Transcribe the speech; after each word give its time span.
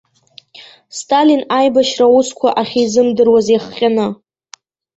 Сталин 0.97 1.41
аибашьра 1.57 2.05
аусқәа 2.09 2.49
ахьизымдыруаз 2.61 3.47
иахҟьаны. 3.51 4.07